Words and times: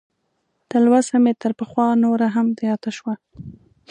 تلوسه 0.69 1.15
مې 1.23 1.33
تر 1.41 1.51
پخوا 1.59 1.87
نوره 2.03 2.27
هم 2.35 2.47
زیاته 2.59 2.91
شوه. 2.97 3.13